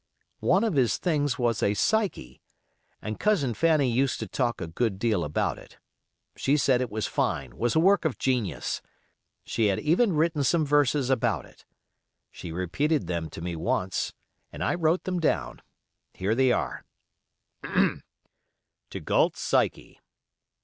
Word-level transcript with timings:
One 0.39 0.63
of 0.63 0.73
his 0.73 0.97
things 0.97 1.37
was 1.37 1.61
a 1.61 1.75
Psyche, 1.75 2.41
and 3.03 3.19
Cousin 3.19 3.53
Fanny 3.53 3.87
used 3.91 4.19
to 4.21 4.27
talk 4.27 4.59
a 4.59 4.65
good 4.65 4.97
deal 4.97 5.23
about 5.23 5.59
it; 5.59 5.77
she 6.35 6.57
said 6.57 6.81
it 6.81 6.89
was 6.89 7.05
fine, 7.05 7.55
was 7.55 7.75
a 7.75 7.79
work 7.79 8.03
of 8.03 8.17
genius. 8.17 8.81
She 9.45 9.67
had 9.67 9.79
even 9.79 10.13
written 10.13 10.43
some 10.43 10.65
verses 10.65 11.11
about 11.11 11.45
it. 11.45 11.65
She 12.31 12.51
repeated 12.51 13.05
them 13.05 13.29
to 13.29 13.41
me 13.43 13.55
once, 13.55 14.11
and 14.51 14.63
I 14.63 14.73
wrote 14.73 15.03
them 15.03 15.19
down. 15.19 15.61
Here 16.15 16.33
they 16.33 16.51
are: 16.51 16.83
To 17.63 18.99
Galt's 19.03 19.39
Psyche. 19.39 19.99